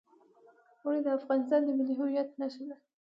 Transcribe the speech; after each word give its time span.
اوړي 0.83 0.99
د 1.03 1.07
افغانستان 1.17 1.61
د 1.63 1.69
ملي 1.77 1.93
هویت 1.99 2.29
نښه 2.39 2.63
ده. 2.69 2.75